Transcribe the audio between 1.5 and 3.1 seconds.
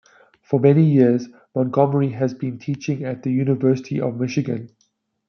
Montgomery has been teaching